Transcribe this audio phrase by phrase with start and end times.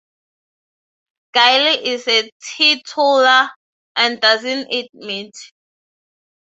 [1.31, 3.51] Gayle is a teetotaller
[3.95, 5.35] and doesn't eat meat.